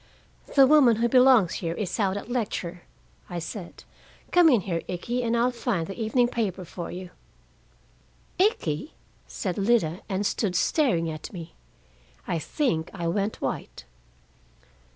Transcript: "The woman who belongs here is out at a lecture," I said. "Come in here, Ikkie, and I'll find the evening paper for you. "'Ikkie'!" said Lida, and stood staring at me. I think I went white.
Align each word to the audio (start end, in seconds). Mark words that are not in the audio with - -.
"The 0.55 0.65
woman 0.65 0.95
who 0.95 1.07
belongs 1.07 1.53
here 1.61 1.75
is 1.75 1.99
out 1.99 2.17
at 2.17 2.27
a 2.27 2.31
lecture," 2.31 2.81
I 3.29 3.37
said. 3.37 3.83
"Come 4.31 4.49
in 4.49 4.61
here, 4.61 4.81
Ikkie, 4.89 5.21
and 5.21 5.37
I'll 5.37 5.51
find 5.51 5.85
the 5.85 5.93
evening 5.95 6.27
paper 6.27 6.65
for 6.65 6.89
you. 6.89 7.11
"'Ikkie'!" 8.39 8.93
said 9.27 9.59
Lida, 9.59 10.01
and 10.09 10.25
stood 10.25 10.55
staring 10.55 11.07
at 11.11 11.31
me. 11.31 11.53
I 12.27 12.39
think 12.39 12.89
I 12.95 13.07
went 13.07 13.41
white. 13.41 13.85